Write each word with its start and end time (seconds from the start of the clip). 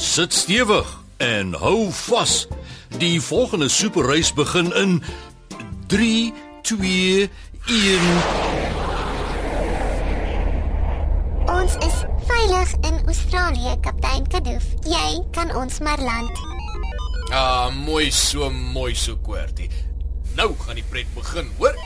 Sit 0.00 0.32
stewig 0.32 0.88
en 1.16 1.52
hou 1.52 1.92
vas. 1.92 2.46
Die 2.98 3.20
volgende 3.20 3.68
superreis 3.68 4.32
begin 4.32 4.72
in 4.72 5.02
3 5.86 6.32
2 6.62 7.30
1 7.66 8.00
Ons 11.52 11.76
is 11.84 11.98
veilig 12.24 12.72
in 12.80 12.96
Australië, 13.06 13.76
kaptein 13.80 14.28
Kadoof. 14.28 14.64
Jy 14.88 15.20
kan 15.36 15.52
ons 15.54 15.78
maar 15.78 16.00
land. 16.00 16.40
Ah, 17.30 17.68
mooi 17.68 18.10
so, 18.10 18.50
mooi 18.50 18.94
so 18.94 19.16
kwartie. 19.20 19.68
Nou 20.34 20.54
gaan 20.64 20.80
die 20.80 20.86
pret 20.88 21.12
begin, 21.14 21.52
hoor? 21.58 21.76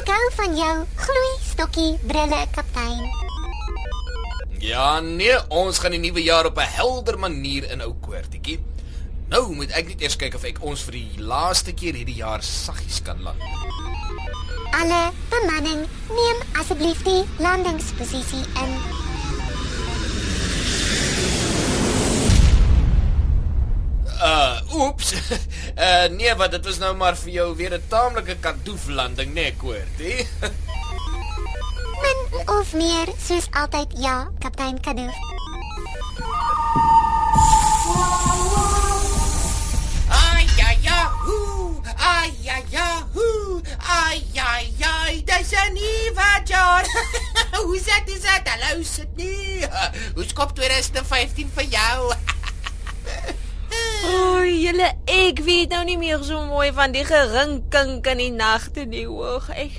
Ek 0.00 0.10
hou 0.10 0.24
van 0.34 0.58
jou 0.58 0.74
gloei 0.98 1.34
stokkie 1.46 1.92
brille, 2.10 2.42
kaptein. 2.58 3.06
Ja, 4.62 5.00
nee, 5.00 5.34
ons 5.50 5.80
gaan 5.82 5.90
die 5.90 5.98
nuwe 5.98 6.22
jaar 6.22 6.46
op 6.46 6.58
'n 6.58 6.70
helder 6.78 7.18
manier 7.18 7.70
in 7.70 7.80
ou 7.82 7.94
kwartietjie. 8.00 8.60
Nou 9.28 9.54
moet 9.54 9.70
ek 9.70 9.88
net 9.88 10.00
eers 10.00 10.16
kyk 10.16 10.34
of 10.34 10.44
ek 10.44 10.62
ons 10.62 10.82
vir 10.86 10.92
die 10.92 11.18
laaste 11.18 11.72
keer 11.74 11.94
hierdie 11.94 12.20
jaar 12.22 12.42
saggies 12.42 13.02
kan 13.02 13.22
land. 13.22 13.42
Alle 14.70 15.10
bemanning, 15.30 15.82
neem 16.08 16.38
asseblief 16.60 17.02
die 17.02 17.24
landingsposisie 17.38 18.44
in. 18.62 18.72
Uh, 24.22 24.60
oeps. 24.74 25.14
Uh 25.72 26.06
nee, 26.08 26.34
wat 26.34 26.50
dit 26.50 26.64
was 26.64 26.78
nou 26.78 26.94
maar 26.94 27.16
vir 27.16 27.32
jou 27.32 27.56
weer 27.56 27.74
'n 27.74 27.82
taamlike 27.88 28.36
kadoeflanding, 28.40 29.34
nee, 29.34 29.54
kwartie. 29.56 30.28
Of 32.32 32.72
meer 32.72 33.08
soos 33.20 33.46
altyd, 33.50 33.92
ja, 34.00 34.30
kaptein 34.40 34.80
Kadoof. 34.80 35.14
Ai 40.08 40.46
ja 40.56 40.70
ja, 40.80 41.10
hoo, 41.26 41.82
ai 41.96 42.32
ja 42.40 42.56
ja, 42.70 43.06
hoo, 43.12 43.60
ai 43.78 44.22
ja 44.32 44.48
ja, 44.78 44.94
dis 45.24 45.52
'n 45.52 45.76
nuwe 45.76 46.30
jaar. 46.44 46.84
Hoe 47.66 47.78
sê 47.78 48.00
dit 48.04 48.22
dit? 48.22 48.48
Hallo, 48.48 48.82
sit 48.82 49.16
nie. 49.16 49.68
Hoe 50.14 50.24
skop 50.24 50.56
2015 50.56 51.50
vir 51.54 51.64
jou? 51.64 52.12
O, 54.04 54.08
oh, 54.08 54.44
julle 54.44 54.88
ek 55.04 55.38
weet 55.44 55.70
nou 55.72 55.84
nie 55.84 55.96
meer 55.96 56.20
so 56.24 56.40
mooi 56.44 56.72
van 56.72 56.92
die 56.92 57.04
gerinkink 57.04 58.06
in 58.06 58.18
die 58.20 58.32
nagte 58.32 58.84
nie, 58.84 59.06
hoog. 59.06 59.48
Ek 59.48 59.78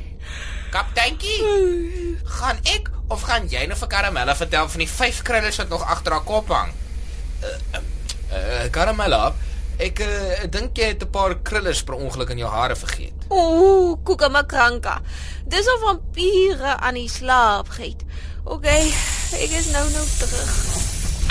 Kapteintjie, 0.74 2.18
gaan 2.40 2.58
ek 2.66 2.88
of 3.14 3.22
gaan 3.28 3.46
jy 3.52 3.68
nou 3.70 3.76
vir 3.78 3.90
Karamella 3.92 4.34
vertel 4.34 4.70
van 4.74 4.82
die 4.82 4.90
vyf 4.90 5.20
krullers 5.28 5.60
wat 5.62 5.70
nog 5.70 5.84
agter 5.86 6.16
haar 6.16 6.26
kop 6.26 6.50
hang? 6.50 6.72
Uh 8.34 8.64
Karamella, 8.73 9.36
ek 9.78 10.02
uh, 10.02 10.48
dink 10.50 10.82
jy 10.82 10.89
het 10.95 11.06
'n 11.06 11.12
paar 11.14 11.38
krullers 11.45 11.83
per 11.86 12.00
ongeluk 12.02 12.33
in 12.33 12.42
jou 12.42 12.50
hare 12.50 12.76
vergeet. 12.76 13.30
Ooh, 13.30 14.02
koeka 14.02 14.30
makranka. 14.33 14.98
Dis 15.45 15.70
of 15.70 15.86
vampiere 15.86 16.78
aan 16.82 16.98
die 16.98 17.10
slaap 17.10 17.70
giet. 17.78 18.02
OK, 18.44 18.66
ek 18.66 19.52
is 19.54 19.70
nou 19.78 19.86
nou 19.94 20.06
terug. 20.17 20.54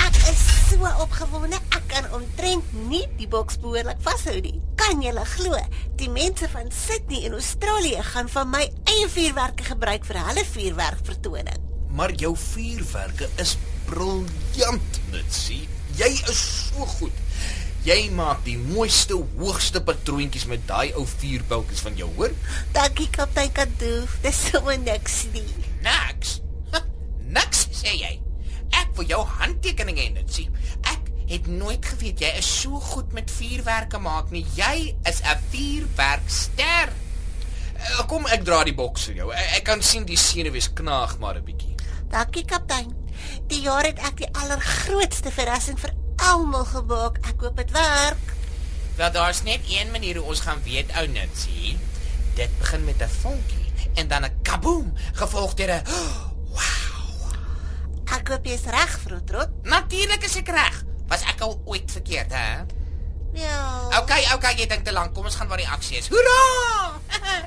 Ek 0.06 0.16
is 0.30 0.51
so 0.72 0.88
opgewonde. 1.04 1.58
Ek 1.76 1.84
kan 1.90 2.06
omtrent 2.16 2.68
nie 2.88 3.04
die 3.18 3.28
boks 3.30 3.58
behoorlik 3.60 4.00
vashou 4.04 4.38
nie. 4.44 4.56
Kan 4.80 5.02
jy 5.04 5.12
glo? 5.36 5.58
Die 6.00 6.08
mense 6.12 6.48
van 6.52 6.70
Sydney 6.72 7.26
in 7.28 7.36
Australië 7.36 8.02
gaan 8.12 8.30
van 8.32 8.48
my 8.50 8.62
eie 8.88 9.08
vuurwerke 9.12 9.66
gebruik 9.68 10.06
vir 10.08 10.20
hulle 10.28 10.44
vuurwerkvertoning. 10.48 11.60
Maar 11.92 12.14
jou 12.16 12.32
vuurwerke 12.36 13.28
is 13.42 13.56
briljant, 13.86 15.00
Mitsie. 15.12 15.68
Jy 15.98 16.12
is 16.32 16.40
so 16.40 16.86
goed. 16.96 17.18
Jy 17.84 18.10
maak 18.14 18.44
die 18.46 18.56
mooiste, 18.56 19.18
hoogste 19.40 19.82
patroontjies 19.84 20.46
met 20.48 20.62
daai 20.68 20.94
ou 20.94 21.04
vuurbeltjies 21.18 21.82
van 21.84 21.98
jou, 21.98 22.08
hoor? 22.16 22.32
Dankie 22.72 23.10
kaptein 23.12 23.52
Kadoof. 23.52 24.20
Dis 24.24 24.46
sommer 24.48 24.78
niks 24.78 25.24
nie. 25.34 25.48
Niks. 25.82 26.41
Wil 28.96 29.08
jou 29.08 29.22
handtekening 29.38 29.98
hê, 29.98 30.08
Nitsie. 30.12 30.48
Ek 30.82 31.10
het 31.30 31.46
nooit 31.46 31.84
geweet 31.84 32.20
jy 32.20 32.32
is 32.38 32.48
so 32.60 32.80
goed 32.92 33.12
met 33.16 33.30
vuurwerke 33.30 33.98
maak 33.98 34.30
nie. 34.30 34.44
Jy 34.56 34.94
is 35.08 35.22
'n 35.22 35.38
vuurwerkster. 35.50 36.92
Uh, 37.82 38.06
kom 38.06 38.26
ek 38.26 38.44
dra 38.44 38.64
die 38.64 38.74
boks 38.74 39.04
vir 39.04 39.14
jou. 39.14 39.32
Ek, 39.32 39.56
ek 39.56 39.64
kan 39.64 39.82
sien 39.82 40.04
die 40.04 40.16
senuwees 40.16 40.72
knaag 40.72 41.18
maar 41.18 41.36
'n 41.36 41.44
bietjie. 41.44 41.74
Dankie 42.10 42.44
kaptein. 42.44 42.92
Die 43.48 43.60
jaar 43.60 43.84
het 43.84 43.98
ek 43.98 44.16
die 44.16 44.28
allergrootste 44.32 45.30
verrassing 45.30 45.78
vir 45.80 45.92
almal 46.16 46.64
gemaak. 46.64 47.18
Ek 47.28 47.40
hoop 47.40 47.56
dit 47.56 47.70
werk. 47.70 48.36
Wel 48.96 49.12
daar's 49.12 49.42
net 49.42 49.60
een 49.68 49.90
manier 49.90 50.16
hoe 50.16 50.28
ons 50.28 50.40
gaan 50.40 50.60
weet, 50.64 50.92
ou 50.96 51.06
Nitsie. 51.06 51.78
Dit 52.34 52.50
begin 52.58 52.84
met 52.84 53.00
'n 53.00 53.08
vonkie 53.08 53.72
en 53.94 54.08
dan 54.08 54.24
'n 54.24 54.42
kaboom, 54.42 54.92
gevolg 55.12 55.54
deur 55.54 55.72
'n 55.72 55.82
Ek 58.22 58.28
hoop 58.30 58.44
jy's 58.46 58.62
reg, 58.70 58.92
Frotrot. 59.02 59.50
Natuurlik 59.66 60.22
is 60.22 60.36
ek 60.38 60.52
reg. 60.54 60.76
Was 61.10 61.24
ek 61.26 61.40
al 61.42 61.56
ooit 61.66 61.90
verkeerd, 61.90 62.30
hè? 62.30 62.62
Ja. 63.34 63.56
Okay, 63.98 64.22
okay, 64.36 64.52
jy 64.60 64.68
dink 64.70 64.84
te 64.86 64.94
lank. 64.94 65.10
Kom 65.16 65.26
ons 65.26 65.34
gaan 65.40 65.50
waar 65.50 65.58
die 65.58 65.66
aksie 65.66 65.98
is. 65.98 66.06
Hoera! 66.12 66.94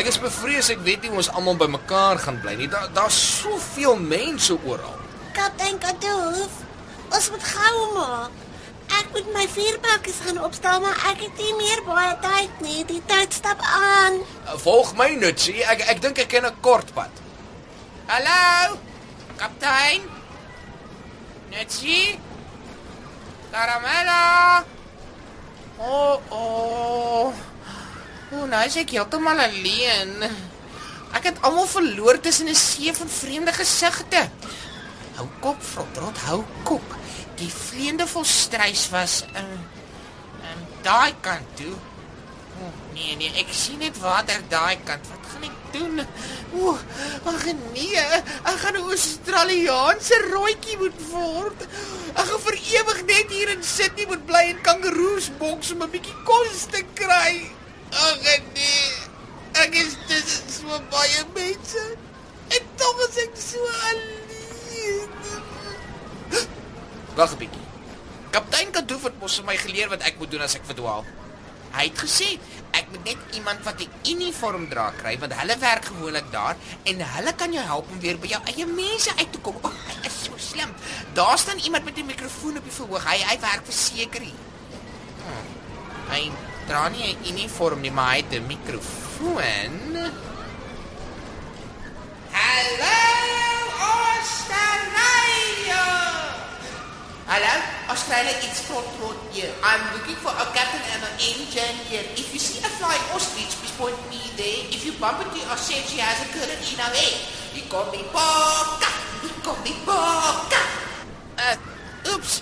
Ek 0.00 0.08
is 0.08 0.16
bevrees 0.16 0.70
ek 0.72 0.80
weet 0.86 1.02
nie 1.04 1.10
ons 1.12 1.28
almal 1.36 1.58
bymekaar 1.60 2.16
gaan 2.24 2.38
bly 2.40 2.54
nie. 2.56 2.68
Daar 2.72 2.88
daar's 2.96 3.18
soveel 3.42 3.98
mense 4.00 4.56
oral. 4.64 4.96
Kaptein 5.36 5.76
Kadoof, 5.78 6.54
ons 7.12 7.26
moet 7.34 7.44
gou 7.52 7.74
maak. 7.98 8.38
Ek 8.98 9.12
moet 9.12 9.28
my 9.36 9.44
vuurbalkies 9.52 10.22
gaan 10.24 10.40
opstel, 10.48 10.80
maar 10.80 10.96
ek 11.12 11.26
het 11.28 11.42
nie 11.44 11.52
meer 11.60 11.84
baie 11.84 12.16
tyd 12.24 12.64
nie. 12.64 12.80
Die 12.88 13.02
tyd 13.04 13.36
stap 13.36 13.60
aan. 13.68 14.24
Volg 14.64 14.96
my 14.96 15.12
Nutsie. 15.20 15.60
Ek 15.60 15.84
ek 15.92 16.00
dink 16.02 16.24
ek 16.24 16.32
ken 16.32 16.48
'n 16.48 16.56
kort 16.64 16.96
pad. 16.96 17.21
Hallo? 18.12 18.76
Kaptein? 19.40 20.02
Netjie? 21.48 22.18
Caramella? 23.48 24.64
Oh, 25.80 26.20
oh. 26.28 27.32
O, 28.36 28.44
nou 28.44 28.60
is 28.68 28.76
ek 28.82 28.92
heeltemal 28.92 29.40
alleen. 29.46 30.12
Ek 31.16 31.30
het 31.30 31.40
almal 31.40 31.64
verloor 31.72 32.20
tussen 32.20 32.52
'n 32.52 32.54
see 32.54 32.92
van 32.92 33.08
vreemde 33.08 33.56
gesigte. 33.56 34.28
Hou 35.16 35.28
kop, 35.40 35.64
Frotrot, 35.64 36.18
hou 36.28 36.44
kop. 36.68 36.84
Die 37.40 37.48
vreemde 37.48 38.04
volstruis 38.06 38.90
was 38.92 39.24
in 39.32 39.48
in 40.52 40.60
daai 40.84 41.16
kant 41.24 41.56
toe. 41.56 41.76
Nee 42.92 43.16
nee, 43.16 43.32
ek 43.40 43.52
sien 43.56 43.78
net 43.78 43.98
water 44.02 44.42
daai 44.52 44.76
kant. 44.84 45.06
Wat 45.10 45.30
gaan 45.32 45.46
ek 45.48 45.58
doen? 45.72 46.02
O, 46.52 46.74
ag 47.30 47.44
nee, 47.72 48.02
ek 48.50 48.58
gaan 48.64 48.76
'n 48.76 48.90
Australiese 48.92 50.18
rooitjie 50.28 50.76
moet 50.78 50.98
word. 51.10 51.64
Ek 52.12 52.26
gaan 52.28 52.44
vir 52.46 52.58
ewig 52.60 53.00
net 53.08 53.32
hier 53.32 53.54
in 53.54 53.64
Sydney 53.64 54.06
moet 54.06 54.26
bly 54.26 54.44
en 54.52 54.60
kangaroes 54.68 55.30
boks 55.38 55.72
om 55.72 55.82
'n 55.82 55.90
bietjie 55.94 56.18
kos 56.28 56.66
te 56.74 56.84
kry. 56.94 57.50
Ag 57.92 58.20
nee. 58.54 58.92
Ek 59.52 59.74
is 59.76 59.96
tussen 60.08 60.48
so 60.48 60.80
baie 60.90 61.24
mense. 61.34 61.82
En 62.48 62.62
tog 62.76 63.02
is 63.08 63.16
ek 63.24 63.34
so 63.36 63.58
alleen. 63.88 65.10
Wag 67.16 67.32
'n 67.32 67.38
bietjie. 67.38 67.66
Kaptein 68.32 68.70
Kadoof 68.72 69.02
het 69.02 69.18
mos 69.20 69.36
vir 69.36 69.44
my 69.44 69.56
geleer 69.56 69.88
wat 69.92 70.00
ek 70.08 70.18
moet 70.18 70.30
doen 70.30 70.40
as 70.40 70.54
ek 70.56 70.64
verdwaal. 70.64 71.04
Hy 71.72 71.84
het 71.88 71.98
gesê 71.98 72.28
ek 72.72 72.88
moet 72.92 73.04
net 73.04 73.36
iemand 73.36 73.64
wat 73.64 73.80
'n 73.80 73.90
uniform 74.12 74.68
dra 74.68 74.92
kry 75.00 75.18
want 75.18 75.32
hulle 75.40 75.56
werk 75.58 75.84
gewoonlik 75.84 76.28
daar 76.32 76.56
en 76.84 77.00
hulle 77.14 77.32
kan 77.34 77.52
jou 77.52 77.64
help 77.64 77.90
om 77.90 78.00
weer 78.00 78.18
by 78.18 78.28
jou 78.34 78.42
eie 78.44 78.66
mense 78.66 79.10
uit 79.16 79.32
te 79.32 79.38
kom. 79.38 79.56
O, 79.62 79.68
oh, 79.68 79.76
hy 79.88 80.06
is 80.06 80.18
so 80.24 80.32
slim. 80.36 80.72
Daar 81.14 81.38
staan 81.38 81.58
iemand 81.58 81.84
met 81.84 81.98
'n 81.98 82.06
mikrofoon 82.06 82.56
op 82.56 82.64
die 82.64 82.72
verhoog. 82.72 83.04
Hy 83.04 83.18
hy 83.30 83.40
werk 83.40 83.64
verseker 83.64 84.20
hier. 84.20 84.40
Hmm. 85.24 85.46
Hy 86.12 86.30
dra 86.66 86.88
nie 86.88 87.12
'n 87.12 87.26
uniform 87.32 87.80
nie, 87.80 87.90
maar 87.90 88.10
hy 88.12 88.16
het 88.16 88.32
'n 88.32 88.46
mikrofoon. 88.46 90.12
Australia, 97.92 98.32
it's 98.40 98.64
Trot 98.64 98.88
Trot 98.96 99.16
here. 99.36 99.52
I'm 99.60 99.84
looking 99.92 100.16
for 100.16 100.32
a 100.32 100.46
captain 100.56 100.80
and 100.96 101.04
an 101.04 101.12
engineer. 101.20 102.00
If 102.16 102.32
you 102.32 102.40
see 102.40 102.64
a 102.64 102.70
flying 102.80 103.04
ostrich, 103.12 103.52
please 103.60 103.76
point 103.76 104.00
me 104.08 104.16
there. 104.32 104.64
If 104.72 104.88
you 104.88 104.96
bump 104.96 105.20
into 105.20 105.44
her, 105.44 105.58
say 105.60 105.84
she 105.84 106.00
has 106.00 106.24
a 106.24 106.28
current 106.32 106.56
in 106.56 106.80
her 106.80 106.88
head. 106.88 107.16
You 107.52 107.68
call 107.68 107.92
me 107.92 108.00
Boka. 108.08 108.88
You 109.20 109.28
call 109.44 109.60
me 109.60 109.76
Boka. 109.84 110.62
Uh, 111.36 111.56
oeps. 112.16 112.40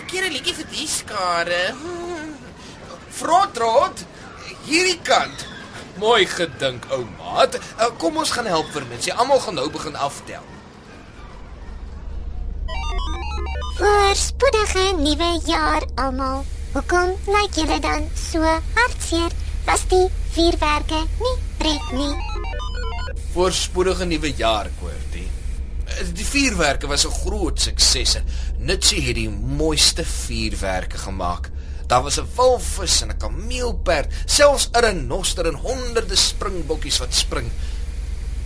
Verkeerde 0.00 0.32
liedjie 0.32 0.56
vir 0.62 0.72
die 0.72 0.88
skare. 0.88 1.62
Frotrot, 3.20 4.00
hierdie 4.64 4.96
kant. 5.04 5.44
Mooi 6.00 6.24
gedink, 6.24 6.88
ou 6.96 7.04
maat. 7.20 7.60
Uh, 7.76 7.92
kom 8.00 8.16
ons 8.16 8.32
gaan 8.32 8.48
help 8.48 8.72
vir 8.72 8.88
mense. 8.88 9.12
Almal 9.12 9.44
gaan 9.44 9.60
nou 9.60 9.68
begin 9.76 10.00
aftel. 10.08 10.55
Voorspoedige 13.76 14.94
nuwe 14.96 15.40
jaar 15.44 15.84
almal. 16.00 16.44
Hoekom 16.72 17.10
lyk 17.28 17.56
julle 17.58 17.76
dan 17.84 18.06
so 18.16 18.40
hartseer? 18.72 19.34
Was 19.66 19.82
die 19.90 20.06
vuurwerke 20.32 21.02
nie 21.20 21.34
pret 21.60 21.90
nie? 21.92 22.14
Voorspoedige 23.34 24.06
nuwe 24.08 24.30
jaar, 24.38 24.70
Koortie. 24.80 25.26
Eh, 25.84 26.06
Die 26.16 26.24
vuurwerke 26.24 26.86
was 26.88 27.04
'n 27.06 27.12
groot 27.12 27.60
sukses. 27.60 28.16
Nutsie 28.58 29.02
het 29.02 29.14
die 29.14 29.28
mooiste 29.30 30.04
vuurwerke 30.04 30.98
gemaak. 30.98 31.50
Daar 31.86 32.02
was 32.02 32.18
'n 32.18 32.28
walvis 32.34 33.02
en 33.02 33.08
'n 33.10 33.18
kameelperd, 33.18 34.12
selfs 34.24 34.68
'n 34.72 34.80
renoster 34.80 35.46
en 35.46 35.54
honderde 35.54 36.16
springbokkies 36.16 36.98
wat 36.98 37.14
spring. 37.14 37.50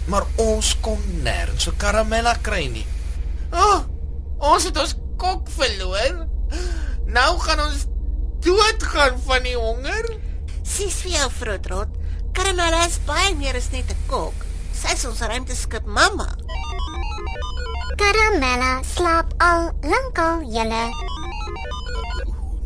Maar 0.06 0.24
ons 0.36 0.76
kon 0.80 0.98
nêrens 1.22 1.62
so 1.62 1.72
karamella 1.76 2.34
kry 2.42 2.66
nie. 2.66 2.86
Oh, 3.52 3.80
ons 4.38 4.64
het 4.64 4.76
ons 4.78 4.94
kok 5.20 5.48
verloor. 5.56 6.26
Nou 7.10 7.30
gaan 7.44 7.60
ons 7.66 7.86
doodgaan 8.44 9.18
van 9.26 9.42
die 9.46 9.56
honger. 9.58 10.08
Sies 10.62 11.00
vir 11.04 11.16
jou 11.18 11.28
vrotrot. 11.40 11.96
Karamella 12.36 12.84
is 12.86 12.98
baie 13.06 13.34
meer 13.36 13.56
as 13.58 13.70
net 13.74 13.90
'n 13.90 13.98
kok. 14.08 14.34
Sy 14.72 14.94
is 14.96 15.04
ons 15.04 15.20
ruimteskip 15.20 15.84
mamma. 15.86 16.28
Karamella 18.00 18.80
slaap 18.94 19.34
al 19.38 19.70
lankal 19.82 20.40
julle. 20.48 20.84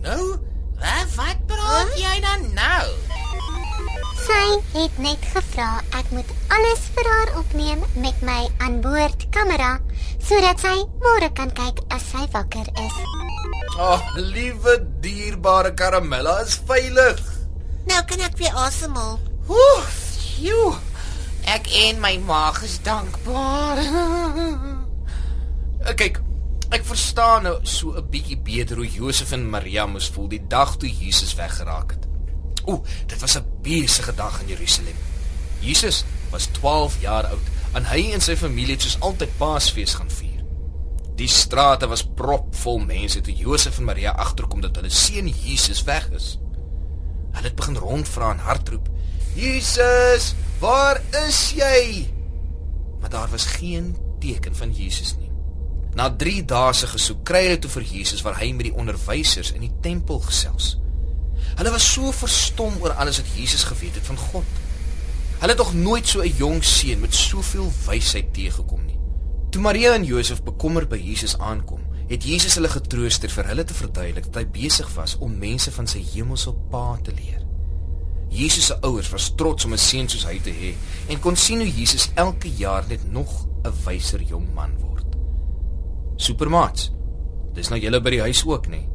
Nou, 0.05 0.39
Wat 0.85 1.09
wat 1.17 1.39
praat 1.49 1.93
jy 1.97 2.21
dan 2.21 2.43
nou? 2.55 2.87
Sy 4.25 4.45
het 4.73 4.99
net 5.05 5.25
gevra 5.35 5.69
ek 5.99 6.09
moet 6.15 6.31
alles 6.57 6.83
vir 6.97 7.09
haar 7.13 7.33
opneem 7.41 7.83
met 8.01 8.23
my 8.25 8.41
aanboord 8.65 9.27
kamera 9.35 9.75
sodat 10.25 10.63
sy 10.65 10.75
môre 11.03 11.29
kan 11.37 11.53
kyk 11.53 11.83
as 11.93 12.07
sy 12.13 12.25
wakker 12.33 12.71
is. 12.81 12.97
ag, 13.75 14.01
oh, 14.01 14.07
liewe 14.17 14.79
dierbare 15.05 15.75
karamella 15.77 16.39
is 16.47 16.57
veilig. 16.69 17.21
Nou 17.91 18.01
kan 18.09 18.23
ek 18.25 18.39
weer 18.41 18.57
asemhaal. 18.65 19.19
Oeh, 19.51 19.91
joe. 20.41 20.73
Ek 21.45 21.69
en 21.85 22.01
my 22.01 22.15
maag 22.25 22.63
is 22.65 22.79
dankbaar. 22.87 23.83
Uh, 25.85 25.93
Kyk, 26.01 26.23
ek 26.73 26.89
verstaan 26.89 27.45
nou 27.45 27.59
so 27.69 27.93
'n 27.93 28.09
bietjie 28.09 28.41
beter 28.41 28.81
hoe 28.81 28.89
Josef 28.89 29.37
en 29.37 29.51
Maria 29.51 29.85
moes 29.87 30.09
voel 30.09 30.29
die 30.29 30.45
dag 30.49 30.77
toe 30.81 30.89
Jesus 30.89 31.37
weggeraak 31.37 31.93
het. 31.93 32.14
Ooh, 32.67 32.85
dit 33.07 33.21
was 33.21 33.37
'n 33.37 33.45
besige 33.63 34.15
dag 34.15 34.41
in 34.41 34.49
Jerusalem. 34.49 34.97
Jesus 35.61 36.05
was 36.31 36.47
12 36.47 37.01
jaar 37.01 37.27
oud 37.27 37.47
en 37.73 37.85
hy 37.85 38.13
en 38.13 38.21
sy 38.21 38.37
familie 38.37 38.75
het 38.77 38.83
soos 38.83 39.01
altyd 39.01 39.37
Paasfees 39.37 39.95
gaan 39.95 40.11
vier. 40.11 40.45
Die 41.15 41.29
strate 41.29 41.87
was 41.87 42.03
propvol 42.19 42.79
mense 42.79 43.21
toe 43.21 43.35
Josef 43.35 43.79
en 43.79 43.85
Maria 43.85 44.11
agterkom 44.11 44.61
dat 44.61 44.77
hulle 44.77 44.91
seun 44.91 45.29
Jesus 45.29 45.85
weg 45.87 46.09
is. 46.11 46.39
Hulle 47.35 47.49
het 47.51 47.59
begin 47.59 47.77
rondvra 47.77 48.31
en 48.31 48.39
hardroep: 48.39 48.89
"Jesus, 49.35 50.35
waar 50.59 51.03
is 51.27 51.53
jy?" 51.55 52.11
Maar 53.01 53.11
daar 53.11 53.31
was 53.31 53.45
geen 53.45 53.97
teken 54.19 54.57
van 54.57 54.73
Jesus 54.73 55.17
nie. 55.19 55.31
Na 55.95 56.11
3 56.17 56.45
dae 56.45 56.73
se 56.73 56.87
gesoek 56.87 57.25
kry 57.25 57.45
hulle 57.47 57.59
toe 57.59 57.71
vir 57.71 57.83
Jesus 57.83 58.23
waar 58.23 58.39
hy 58.41 58.53
met 58.53 58.67
die 58.67 58.75
onderwysers 58.75 59.53
in 59.53 59.61
die 59.61 59.75
tempel 59.81 60.19
gesels. 60.19 60.79
Hulle 61.55 61.71
was 61.71 61.93
so 61.93 62.13
verstom 62.13 62.81
oor 62.83 62.97
alles 62.99 63.21
wat 63.23 63.31
Jesus 63.37 63.65
geweet 63.65 63.95
het 63.95 64.07
van 64.07 64.17
God. 64.19 64.63
Hulle 65.39 65.53
het 65.53 65.59
nog 65.59 65.75
nooit 65.75 66.09
so 66.09 66.21
'n 66.21 66.35
jong 66.37 66.65
seun 66.65 67.01
met 67.01 67.15
soveel 67.15 67.73
wysheid 67.87 68.33
teëgekom 68.35 68.85
nie. 68.87 68.99
Toe 69.51 69.63
Maria 69.63 69.95
en 69.95 70.05
Josef 70.05 70.43
bekommerd 70.43 70.89
by 70.89 70.97
Jesus 70.97 71.39
aankom, 71.39 71.81
het 72.09 72.25
Jesus 72.25 72.55
hulle 72.55 72.69
getroos 72.69 73.19
ter 73.19 73.31
vir 73.31 73.47
hulle 73.47 73.65
te 73.65 73.75
verduidelik 73.75 74.25
dat 74.25 74.43
hy 74.43 74.47
besig 74.47 74.95
was 74.95 75.17
om 75.19 75.39
mense 75.39 75.71
van 75.71 75.87
sy 75.87 76.05
hemelse 76.15 76.53
Pa 76.71 76.99
te 77.03 77.13
leer. 77.13 77.45
Jesus 78.29 78.67
se 78.67 78.81
ouers 78.81 79.11
was 79.11 79.33
trots 79.35 79.65
om 79.65 79.73
'n 79.73 79.79
seun 79.79 80.09
soos 80.09 80.25
hy 80.25 80.41
te 80.41 80.51
hê 80.51 80.75
en 81.09 81.21
kon 81.21 81.37
sien 81.37 81.59
hoe 81.59 81.71
Jesus 81.71 82.11
elke 82.15 82.49
jaar 82.49 82.85
net 82.89 83.11
nog 83.13 83.47
'n 83.65 83.73
wyser 83.85 84.23
jong 84.23 84.55
man 84.55 84.79
word. 84.79 85.07
Supermaats. 86.17 86.91
Dis 87.55 87.69
nou 87.69 87.81
julle 87.81 88.01
by 88.01 88.11
die 88.11 88.21
huis 88.21 88.45
ook, 88.47 88.67
nê? 88.67 88.94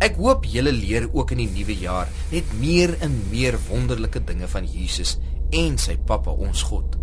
Ek 0.00 0.16
hoop 0.16 0.46
julle 0.48 0.72
leer 0.72 1.10
ook 1.12 1.34
in 1.34 1.42
die 1.42 1.50
nuwe 1.52 1.76
jaar 1.76 2.08
net 2.32 2.48
meer 2.60 2.94
en 3.04 3.18
meer 3.28 3.58
wonderlike 3.68 4.22
dinge 4.24 4.48
van 4.48 4.64
Jesus 4.64 5.18
en 5.52 5.76
sy 5.78 5.98
Pappa 6.08 6.32
ons 6.32 6.62
God. 6.70 6.96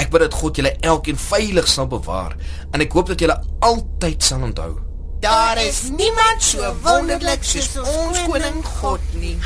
Ek 0.00 0.08
bid 0.12 0.24
dat 0.24 0.36
God 0.40 0.56
julle 0.56 0.72
elkeen 0.86 1.18
veilig 1.20 1.68
sal 1.68 1.90
bewaar 1.92 2.38
en 2.72 2.80
ek 2.80 2.96
hoop 2.96 3.12
dat 3.12 3.20
julle 3.20 3.36
altyd 3.66 4.24
sal 4.24 4.46
onthou. 4.48 4.78
Daar 5.20 5.60
is 5.60 5.82
niemand 5.92 6.40
so 6.40 6.64
wonderlik 6.86 7.44
soos 7.44 7.74
ons 7.82 8.22
koning 8.24 8.62
God 8.80 9.04
nie. 9.20 9.36